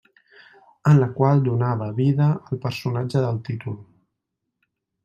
En 0.91 1.01
la 1.01 1.09
qual 1.17 1.43
donava 1.49 1.91
vida 2.01 2.31
al 2.39 2.63
personatge 2.65 3.25
del 3.29 3.39
títol. 3.51 3.79